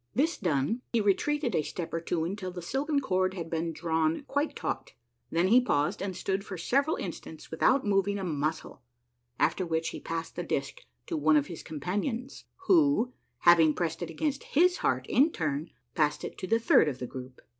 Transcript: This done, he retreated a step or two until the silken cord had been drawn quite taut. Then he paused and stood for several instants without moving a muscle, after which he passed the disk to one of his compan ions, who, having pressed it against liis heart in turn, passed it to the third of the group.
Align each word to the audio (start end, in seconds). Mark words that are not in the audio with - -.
This 0.15 0.35
done, 0.39 0.81
he 0.93 0.99
retreated 0.99 1.53
a 1.53 1.61
step 1.61 1.93
or 1.93 2.01
two 2.01 2.23
until 2.25 2.49
the 2.49 2.63
silken 2.63 3.01
cord 3.01 3.35
had 3.35 3.51
been 3.51 3.71
drawn 3.71 4.23
quite 4.23 4.55
taut. 4.55 4.93
Then 5.29 5.49
he 5.49 5.61
paused 5.61 6.01
and 6.01 6.15
stood 6.17 6.43
for 6.43 6.57
several 6.57 6.95
instants 6.95 7.51
without 7.51 7.85
moving 7.85 8.17
a 8.17 8.23
muscle, 8.23 8.81
after 9.39 9.63
which 9.63 9.89
he 9.89 9.99
passed 9.99 10.35
the 10.35 10.41
disk 10.41 10.81
to 11.05 11.15
one 11.15 11.37
of 11.37 11.45
his 11.45 11.61
compan 11.61 12.03
ions, 12.09 12.45
who, 12.65 13.13
having 13.41 13.75
pressed 13.75 14.01
it 14.01 14.09
against 14.09 14.41
liis 14.55 14.77
heart 14.77 15.05
in 15.07 15.31
turn, 15.31 15.69
passed 15.93 16.23
it 16.23 16.35
to 16.39 16.47
the 16.47 16.57
third 16.57 16.87
of 16.89 16.97
the 16.97 17.05
group. 17.05 17.39